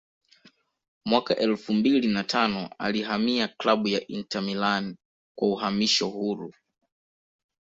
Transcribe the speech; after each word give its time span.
Mwaka 1.05 1.35
elfu 1.35 1.73
mbili 1.73 2.07
na 2.07 2.23
tano 2.23 2.69
alihamia 2.77 3.47
klabu 3.47 3.87
ya 3.87 4.07
Inter 4.07 4.41
Milan 4.41 4.95
kwa 5.35 5.47
uhamisho 5.47 6.07
huru 6.07 6.53